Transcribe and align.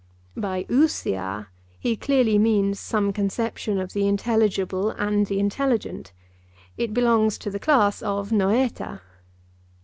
By 0.35 0.63
(Greek) 0.63 1.15
he 1.79 1.95
clearly 1.95 2.39
means 2.39 2.79
some 2.79 3.13
conception 3.13 3.77
of 3.79 3.93
the 3.93 4.07
intelligible 4.07 4.89
and 4.89 5.27
the 5.27 5.37
intelligent; 5.37 6.11
it 6.75 6.91
belongs 6.91 7.37
to 7.37 7.51
the 7.51 7.59
class 7.59 8.01
of 8.01 8.31
(Greek). 8.31 8.81